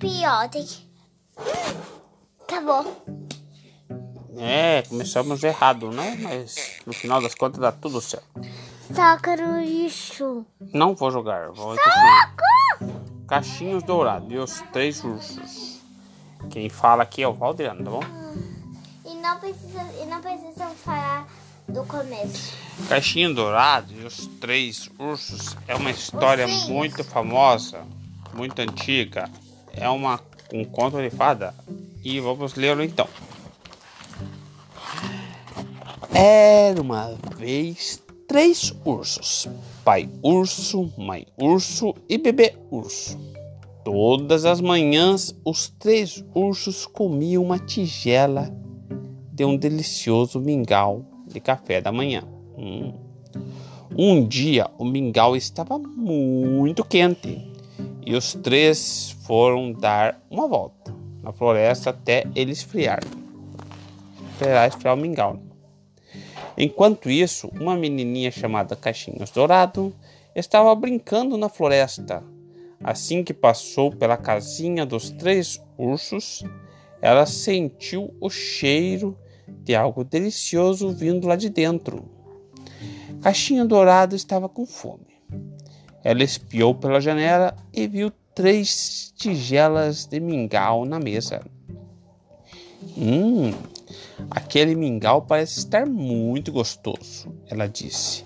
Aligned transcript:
pior. 0.00 0.48
Tem 0.48 0.64
que... 0.64 0.90
Acabou. 2.42 3.04
É, 4.36 4.82
começamos 4.88 5.44
errado, 5.44 5.92
né? 5.92 6.18
Mas 6.20 6.80
no 6.86 6.92
final 6.92 7.20
das 7.20 7.34
contas 7.34 7.60
dá 7.60 7.70
tudo 7.70 8.00
certo. 8.00 8.26
Saca 8.92 9.36
no 9.36 9.60
lixo. 9.60 10.44
Não 10.72 10.96
vou 10.96 11.10
jogar, 11.10 11.52
vou 11.52 11.76
continuar. 11.76 12.34
Cachinhos 13.28 13.84
dourados 13.84 14.32
e 14.32 14.36
os 14.36 14.60
três 14.72 15.04
ursos. 15.04 15.80
Quem 16.50 16.68
fala 16.68 17.04
aqui 17.04 17.22
é 17.22 17.28
o 17.28 17.34
Valdiano, 17.34 17.84
tá 17.84 17.90
bom? 17.90 18.02
E 19.04 19.14
não 19.14 19.38
precisa, 19.38 19.82
e 20.02 20.06
não 20.06 20.20
precisa 20.20 20.66
falar 20.70 21.28
do 21.68 21.84
começo. 21.84 22.54
Caixinho 22.88 23.34
Dourado 23.34 23.92
e 23.92 24.04
os 24.04 24.26
Três 24.40 24.90
Ursos 24.98 25.56
é 25.68 25.74
uma 25.76 25.90
história 25.90 26.48
muito 26.48 27.04
famosa, 27.04 27.84
muito 28.34 28.58
antiga. 28.60 29.30
É 29.72 29.88
uma, 29.88 30.20
um 30.52 30.64
conto 30.64 31.00
de 31.00 31.10
fada. 31.10 31.54
E 32.02 32.18
vamos 32.20 32.54
lê-lo 32.54 32.82
então. 32.82 33.06
Era 36.12 36.80
uma 36.80 37.14
vez 37.36 38.02
três 38.26 38.74
ursos: 38.84 39.48
pai 39.84 40.08
urso, 40.22 40.92
mãe 40.96 41.26
urso 41.36 41.94
e 42.08 42.18
bebê 42.18 42.54
urso. 42.70 43.18
Todas 43.84 44.44
as 44.44 44.60
manhãs, 44.60 45.34
os 45.44 45.68
três 45.68 46.24
ursos 46.34 46.86
comiam 46.86 47.42
uma 47.42 47.58
tigela 47.58 48.54
de 49.32 49.44
um 49.44 49.56
delicioso 49.56 50.38
mingau 50.38 51.04
de 51.26 51.40
café 51.40 51.80
da 51.80 51.90
manhã. 51.90 52.22
Hum. 52.56 52.92
Um 53.96 54.26
dia 54.26 54.70
o 54.78 54.84
mingau 54.84 55.34
estava 55.34 55.78
muito 55.78 56.84
quente 56.84 57.49
e 58.04 58.14
os 58.14 58.34
três 58.34 59.16
foram 59.26 59.72
dar 59.72 60.20
uma 60.30 60.48
volta 60.48 60.94
na 61.22 61.32
floresta 61.32 61.90
até 61.90 62.24
ele 62.34 62.52
esfriar. 62.52 63.00
Esperar 64.32 64.68
esfriar 64.68 64.94
o 64.94 64.98
mingau. 64.98 65.38
Enquanto 66.56 67.10
isso, 67.10 67.48
uma 67.58 67.76
menininha 67.76 68.30
chamada 68.30 68.76
Caixinhos 68.76 69.30
Dourado 69.30 69.94
estava 70.34 70.74
brincando 70.74 71.36
na 71.36 71.48
floresta. 71.48 72.22
Assim 72.82 73.22
que 73.22 73.34
passou 73.34 73.92
pela 73.92 74.16
casinha 74.16 74.86
dos 74.86 75.10
três 75.10 75.62
ursos, 75.76 76.42
ela 77.00 77.26
sentiu 77.26 78.14
o 78.20 78.30
cheiro 78.30 79.16
de 79.46 79.74
algo 79.74 80.04
delicioso 80.04 80.90
vindo 80.90 81.28
lá 81.28 81.36
de 81.36 81.50
dentro. 81.50 82.04
Caixinha 83.22 83.64
Dourado 83.64 84.16
estava 84.16 84.48
com 84.48 84.64
fome. 84.64 85.09
Ela 86.02 86.22
espiou 86.22 86.74
pela 86.74 87.00
janela 87.00 87.54
e 87.72 87.86
viu 87.86 88.10
três 88.34 89.12
tigelas 89.16 90.06
de 90.06 90.18
mingau 90.18 90.84
na 90.84 90.98
mesa. 90.98 91.42
Hum, 92.96 93.52
aquele 94.30 94.74
mingau 94.74 95.22
parece 95.22 95.58
estar 95.58 95.86
muito 95.86 96.50
gostoso, 96.50 97.32
ela 97.48 97.66
disse. 97.66 98.24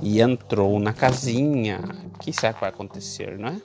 E 0.00 0.20
entrou 0.20 0.78
na 0.78 0.92
casinha. 0.92 1.80
O 2.14 2.18
que 2.18 2.32
será 2.32 2.52
que 2.52 2.60
vai 2.60 2.70
acontecer, 2.70 3.38
não 3.38 3.48
é? 3.48 3.62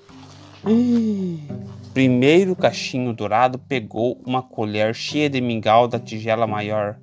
Hum. 0.66 1.40
Primeiro 1.94 2.56
cachinho 2.56 3.14
dourado 3.14 3.58
pegou 3.58 4.22
uma 4.26 4.44
colher 4.44 4.94
cheia 4.94 5.30
de 5.30 5.42
mingau 5.42 5.88
da 5.88 6.00
tigela 6.00 6.46
maior. 6.46 6.98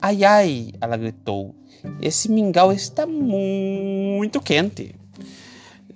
Ai 0.00 0.24
ai, 0.24 0.72
ela 0.80 0.96
gritou. 0.96 1.54
Esse 2.00 2.30
mingau 2.30 2.72
está 2.72 3.06
muito 3.06 4.40
quente. 4.40 4.94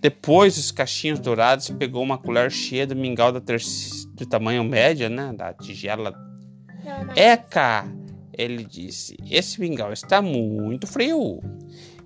Depois 0.00 0.56
os 0.56 0.70
cachinhos 0.70 1.18
dourados 1.18 1.68
pegou 1.70 2.02
uma 2.02 2.16
colher 2.16 2.50
cheia 2.50 2.86
do 2.86 2.96
mingau 2.96 3.30
da 3.30 3.40
do 3.40 4.26
tamanho 4.26 4.64
médio, 4.64 5.10
né, 5.10 5.32
da 5.36 5.52
tigela. 5.52 6.12
Não, 6.82 7.14
Eca, 7.14 7.86
ele 8.32 8.64
disse. 8.64 9.16
Esse 9.30 9.60
mingau 9.60 9.92
está 9.92 10.22
muito 10.22 10.86
frio. 10.86 11.40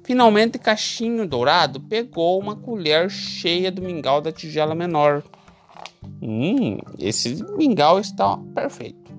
Finalmente, 0.03 0.59
Cachinho 0.59 1.27
Dourado 1.27 1.81
pegou 1.81 2.39
uma 2.39 2.55
colher 2.55 3.09
cheia 3.09 3.73
do 3.73 3.81
mingau 3.81 4.21
da 4.21 4.31
tigela 4.31 4.75
menor. 4.75 5.23
Hum, 6.21 6.79
esse 6.99 7.43
mingau 7.57 7.99
está 7.99 8.37
perfeito. 8.55 9.13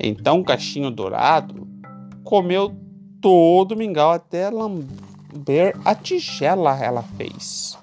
Então, 0.00 0.42
Cachinho 0.42 0.90
Dourado 0.90 1.68
comeu 2.24 2.74
todo 3.20 3.72
o 3.72 3.76
mingau 3.76 4.10
até 4.10 4.50
lamber 4.50 5.76
a 5.84 5.94
tigela 5.94 6.76
ela 6.82 7.04
fez. 7.16 7.78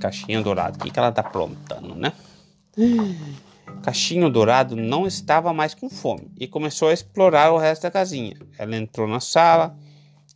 Caixinho 0.00 0.42
Dourado, 0.42 0.76
o 0.76 0.80
que, 0.80 0.90
que 0.90 0.98
ela 0.98 1.12
tá 1.12 1.20
aprontando, 1.20 1.94
né? 1.94 2.12
Caixinho 3.82 4.30
Dourado 4.30 4.76
não 4.76 5.06
estava 5.06 5.52
mais 5.52 5.74
com 5.74 5.90
fome 5.90 6.30
e 6.38 6.46
começou 6.46 6.88
a 6.88 6.92
explorar 6.92 7.52
o 7.52 7.58
resto 7.58 7.82
da 7.82 7.90
casinha. 7.90 8.36
Ela 8.58 8.76
entrou 8.76 9.06
na 9.06 9.20
sala 9.20 9.76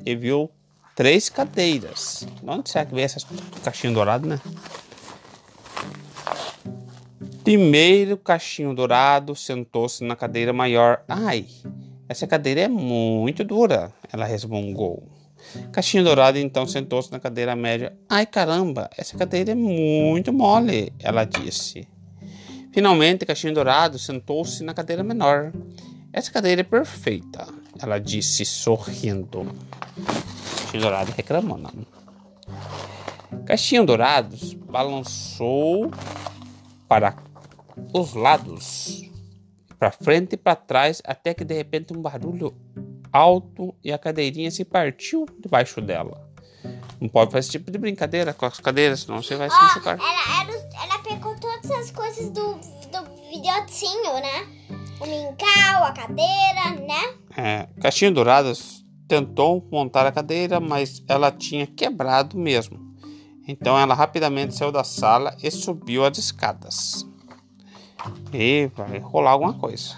e 0.04 0.14
viu 0.14 0.50
três 0.94 1.28
cadeiras. 1.28 2.26
De 2.42 2.50
onde 2.50 2.70
será 2.70 2.84
que 2.84 2.94
veio 2.94 3.04
essas 3.04 3.26
caixinho 3.62 3.94
dourado, 3.94 4.26
né? 4.26 4.40
Primeiro, 7.42 8.16
Caixinho 8.16 8.72
Dourado 8.72 9.34
sentou-se 9.34 10.04
na 10.04 10.14
cadeira 10.14 10.52
maior. 10.52 11.02
Ai, 11.08 11.46
essa 12.08 12.24
cadeira 12.24 12.60
é 12.60 12.68
muito 12.68 13.42
dura, 13.42 13.92
ela 14.12 14.24
resmungou. 14.24 15.02
Caixinho 15.72 16.04
Dourado 16.04 16.38
então 16.38 16.66
sentou-se 16.66 17.10
na 17.10 17.18
cadeira 17.18 17.54
média. 17.54 17.96
Ai 18.08 18.26
caramba, 18.26 18.88
essa 18.96 19.16
cadeira 19.16 19.52
é 19.52 19.54
muito 19.54 20.32
mole, 20.32 20.92
ela 20.98 21.24
disse. 21.24 21.86
Finalmente, 22.72 23.26
Caixinho 23.26 23.54
Dourado 23.54 23.98
sentou-se 23.98 24.64
na 24.64 24.72
cadeira 24.72 25.02
menor. 25.02 25.52
Essa 26.12 26.30
cadeira 26.30 26.62
é 26.62 26.64
perfeita, 26.64 27.46
ela 27.80 27.98
disse 27.98 28.44
sorrindo. 28.44 29.46
Caixinho 30.58 30.82
Dourado 30.82 31.12
reclamou, 31.12 31.58
não. 31.58 31.70
Caixinho 33.44 33.84
Dourado 33.84 34.36
balançou 34.70 35.90
para 36.88 37.16
os 37.92 38.14
lados, 38.14 39.10
para 39.78 39.90
frente 39.90 40.34
e 40.34 40.36
para 40.36 40.56
trás, 40.56 41.02
até 41.04 41.34
que 41.34 41.44
de 41.44 41.54
repente 41.54 41.92
um 41.92 42.00
barulho 42.00 42.54
alto 43.12 43.74
e 43.84 43.92
a 43.92 43.98
cadeirinha 43.98 44.50
se 44.50 44.64
partiu 44.64 45.26
debaixo 45.38 45.80
dela. 45.80 46.30
Não 47.00 47.08
pode 47.08 47.30
fazer 47.32 47.40
esse 47.40 47.50
tipo 47.50 47.70
de 47.70 47.78
brincadeira 47.78 48.32
com 48.32 48.46
as 48.46 48.60
cadeiras, 48.60 49.00
senão 49.00 49.20
você 49.22 49.34
vai 49.34 49.50
se 49.50 49.56
Ó, 49.56 49.62
machucar. 49.62 49.98
ela, 49.98 50.40
ela, 50.42 50.84
ela 50.84 50.98
pegou 51.00 51.34
todas 51.40 51.70
as 51.70 51.90
coisas 51.90 52.30
do, 52.30 52.54
do 52.54 53.30
videotinho, 53.30 54.14
né? 54.14 54.46
O 55.00 55.06
mingau, 55.06 55.84
a 55.84 55.92
cadeira, 55.92 56.70
né? 56.86 57.14
É, 57.36 57.68
Caixinho 57.80 58.14
Dourado 58.14 58.52
tentou 59.08 59.66
montar 59.70 60.06
a 60.06 60.12
cadeira, 60.12 60.60
mas 60.60 61.02
ela 61.08 61.32
tinha 61.32 61.66
quebrado 61.66 62.38
mesmo. 62.38 62.78
Então 63.48 63.76
ela 63.76 63.94
rapidamente 63.94 64.54
saiu 64.54 64.70
da 64.70 64.84
sala 64.84 65.36
e 65.42 65.50
subiu 65.50 66.04
as 66.04 66.16
escadas. 66.16 67.04
E 68.32 68.70
vai 68.76 68.98
rolar 69.00 69.32
alguma 69.32 69.54
coisa. 69.54 69.96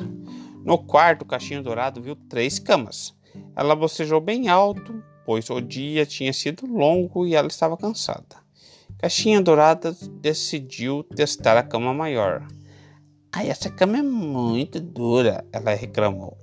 No 0.65 0.79
quarto, 0.79 1.27
Caixinho 1.27 1.63
Dourado 1.63 2.01
viu 2.01 2.17
três 2.17 2.59
camas. 2.59 3.15
Ela 3.55 3.77
bocejou 3.77 4.19
bem 4.19 4.49
alto, 4.49 5.05
pois 5.27 5.51
o 5.51 5.61
dia 5.61 6.07
tinha 6.07 6.33
sido 6.33 6.67
longo 6.67 7.27
e 7.27 7.35
ela 7.35 7.49
estava 7.49 7.77
cansada. 7.77 8.43
Caixinha 8.99 9.43
Dourada 9.43 9.95
decidiu 10.23 11.05
testar 11.05 11.59
a 11.59 11.63
cama 11.63 11.93
maior. 11.93 12.47
Ai, 13.31 13.51
essa 13.51 13.69
cama 13.69 13.99
é 13.99 14.03
muito 14.03 14.81
dura, 14.81 15.45
ela 15.53 15.75
reclamou. 15.75 16.39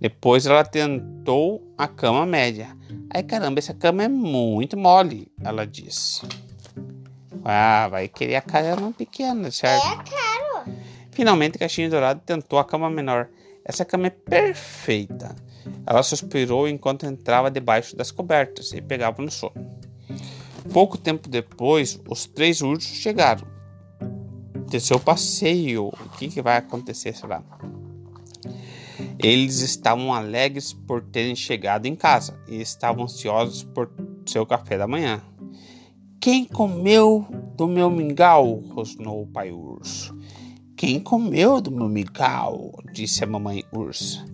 Depois 0.00 0.46
ela 0.46 0.64
tentou 0.64 1.62
a 1.76 1.86
cama 1.86 2.24
média. 2.24 2.74
Ai 3.14 3.22
caramba, 3.22 3.58
essa 3.58 3.74
cama 3.74 4.02
é 4.04 4.08
muito 4.08 4.78
mole, 4.78 5.30
ela 5.44 5.66
disse. 5.66 6.22
Ah, 7.44 7.88
vai 7.88 8.08
querer 8.08 8.36
a 8.36 8.40
cama 8.40 8.92
pequena, 8.92 9.50
certo? 9.50 9.84
É 9.86 9.96
caro. 9.96 10.76
Finalmente, 11.10 11.58
Caixinha 11.58 11.90
Dourado 11.90 12.22
tentou 12.24 12.58
a 12.58 12.64
cama 12.64 12.88
menor. 12.88 13.28
Essa 13.64 13.84
cama 13.84 14.08
é 14.08 14.10
perfeita. 14.10 15.34
Ela 15.86 16.02
suspirou 16.02 16.68
enquanto 16.68 17.06
entrava 17.06 17.50
debaixo 17.50 17.96
das 17.96 18.10
cobertas 18.10 18.72
e 18.72 18.80
pegava 18.80 19.22
no 19.22 19.30
sono. 19.30 19.70
Pouco 20.72 20.96
tempo 20.96 21.28
depois, 21.28 22.00
os 22.08 22.26
três 22.26 22.60
ursos 22.60 22.96
chegaram. 22.96 23.46
De 24.68 24.80
seu 24.80 24.98
passeio, 24.98 25.88
o 25.88 26.08
que, 26.18 26.28
que 26.28 26.42
vai 26.42 26.56
acontecer, 26.56 27.14
será? 27.14 27.42
Eles 29.18 29.60
estavam 29.60 30.12
alegres 30.12 30.72
por 30.72 31.02
terem 31.02 31.36
chegado 31.36 31.86
em 31.86 31.94
casa 31.94 32.40
e 32.48 32.60
estavam 32.60 33.04
ansiosos 33.04 33.62
por 33.62 33.90
seu 34.26 34.46
café 34.46 34.78
da 34.78 34.86
manhã. 34.86 35.22
Quem 36.20 36.44
comeu 36.44 37.26
do 37.56 37.66
meu 37.66 37.90
mingau? 37.90 38.62
rosnou 38.70 39.22
o 39.22 39.26
pai 39.26 39.50
urso. 39.50 40.16
Quem 40.82 40.98
comeu 40.98 41.60
do 41.60 41.70
meu 41.70 41.88
mingau? 41.88 42.72
disse 42.92 43.22
a 43.22 43.26
mamãe 43.28 43.62
urso. 43.72 44.26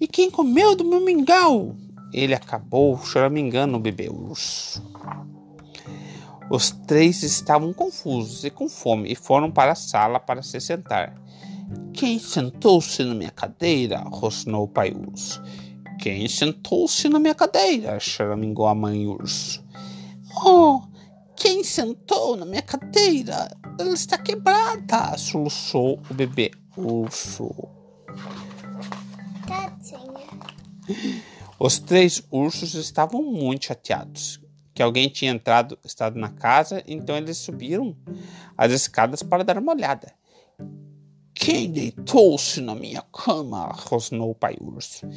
E 0.00 0.08
quem 0.08 0.32
comeu 0.32 0.74
do 0.74 0.84
meu 0.84 1.00
mingau? 1.00 1.76
Ele 2.12 2.34
acabou 2.34 2.98
choramingando 2.98 3.76
o 3.76 3.80
bebê 3.80 4.08
urso. 4.10 4.82
Os 6.50 6.72
três 6.88 7.22
estavam 7.22 7.72
confusos 7.72 8.42
e 8.42 8.50
com 8.50 8.68
fome 8.68 9.12
e 9.12 9.14
foram 9.14 9.48
para 9.48 9.70
a 9.70 9.76
sala 9.76 10.18
para 10.18 10.42
se 10.42 10.60
sentar. 10.60 11.14
Quem 11.92 12.18
sentou-se 12.18 13.04
na 13.04 13.14
minha 13.14 13.30
cadeira? 13.30 14.00
rosnou 14.00 14.64
o 14.64 14.68
pai 14.68 14.90
urso. 14.90 15.40
Quem 16.00 16.26
sentou-se 16.26 17.08
na 17.08 17.20
minha 17.20 17.32
cadeira? 17.36 18.00
choramingou 18.00 18.66
a 18.66 18.74
mãe 18.74 19.06
urso. 19.06 19.64
Oh, 20.44 20.82
quem 21.42 21.64
sentou 21.64 22.36
na 22.36 22.46
minha 22.46 22.62
cadeira? 22.62 23.50
Ela 23.76 23.94
está 23.94 24.16
quebrada, 24.16 25.18
soluçou 25.18 26.00
o 26.08 26.14
bebê 26.14 26.52
urso. 26.76 27.50
Tadinha. 29.44 30.28
Os 31.58 31.80
três 31.80 32.22
ursos 32.30 32.74
estavam 32.74 33.24
muito 33.24 33.66
chateados 33.66 34.40
que 34.72 34.80
alguém 34.80 35.08
tinha 35.08 35.32
entrado, 35.32 35.76
estado 35.84 36.16
na 36.16 36.28
casa, 36.28 36.80
então 36.86 37.16
eles 37.16 37.38
subiram 37.38 37.96
as 38.56 38.70
escadas 38.70 39.20
para 39.20 39.42
dar 39.42 39.58
uma 39.58 39.72
olhada. 39.72 40.14
Quem 41.34 41.72
deitou-se 41.72 42.60
na 42.60 42.76
minha 42.76 43.02
cama? 43.12 43.66
rosnou 43.90 44.30
o 44.30 44.34
pai 44.34 44.56
urso. 44.60 45.08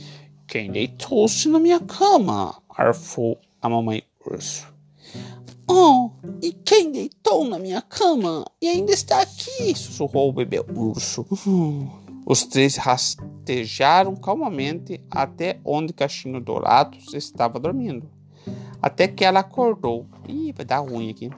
Quem 0.47 0.71
deitou-se 0.71 1.47
na 1.47 1.59
minha 1.59 1.79
cama? 1.79 2.59
arfou 2.67 3.39
a 3.61 3.69
mamãe 3.69 4.01
urso. 4.25 4.74
Oh, 5.67 6.11
e 6.41 6.51
quem 6.51 6.91
deitou 6.91 7.47
na 7.47 7.57
minha 7.57 7.81
cama 7.81 8.45
e 8.61 8.67
ainda 8.67 8.91
está 8.91 9.21
aqui? 9.21 9.75
sussurrou 9.75 10.29
o 10.29 10.33
bebê 10.33 10.63
urso. 10.75 11.25
Os 12.27 12.43
três 12.43 12.75
rastejaram 12.75 14.15
calmamente 14.15 14.99
até 15.11 15.59
onde 15.63 15.93
Cachinho 15.93 16.41
Dourado 16.41 16.97
estava 17.13 17.59
dormindo. 17.59 18.09
Até 18.81 19.07
que 19.07 19.23
ela 19.23 19.41
acordou. 19.41 20.07
Ih, 20.27 20.51
vai 20.51 20.65
dar 20.65 20.79
ruim 20.79 21.11
aqui. 21.11 21.29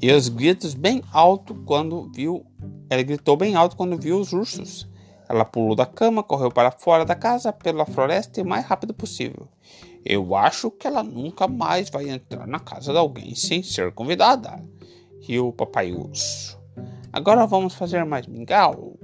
E 0.00 0.10
os 0.10 0.28
gritos 0.28 0.72
bem 0.74 1.02
alto 1.12 1.54
quando 1.66 2.10
viu. 2.14 2.44
Ela 2.88 3.02
gritou 3.02 3.36
bem 3.36 3.54
alto 3.54 3.76
quando 3.76 3.98
viu 3.98 4.18
os 4.18 4.32
ursos. 4.32 4.88
Ela 5.28 5.44
pulou 5.44 5.74
da 5.74 5.86
cama, 5.86 6.22
correu 6.22 6.50
para 6.50 6.70
fora 6.70 7.04
da 7.04 7.14
casa, 7.14 7.52
pela 7.52 7.86
floresta 7.86 8.42
o 8.42 8.46
mais 8.46 8.64
rápido 8.66 8.92
possível. 8.92 9.48
Eu 10.04 10.34
acho 10.34 10.70
que 10.70 10.86
ela 10.86 11.02
nunca 11.02 11.46
mais 11.46 11.90
vai 11.90 12.08
entrar 12.08 12.46
na 12.46 12.58
casa 12.58 12.92
de 12.92 12.98
alguém 12.98 13.34
sem 13.34 13.62
ser 13.62 13.92
convidada, 13.92 14.62
riu 15.20 15.48
o 15.48 15.52
papai 15.52 15.92
urso. 15.92 16.60
Agora 17.12 17.46
vamos 17.46 17.74
fazer 17.74 18.04
mais 18.04 18.26
mingau 18.26 18.98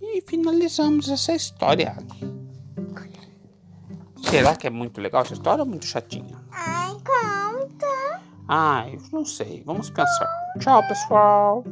e 0.00 0.22
finalizamos 0.22 1.08
essa 1.08 1.34
história. 1.34 1.96
Será 4.22 4.54
que 4.54 4.66
é 4.66 4.70
muito 4.70 5.00
legal 5.00 5.22
essa 5.22 5.34
história 5.34 5.62
ou 5.62 5.68
muito 5.68 5.86
chatinha? 5.86 6.36
Ai, 6.50 6.92
conta. 6.92 8.20
Ai, 8.46 8.98
não 9.12 9.24
sei. 9.24 9.62
Vamos 9.64 9.90
pensar. 9.90 10.28
Tchau, 10.58 10.86
pessoal. 10.86 11.64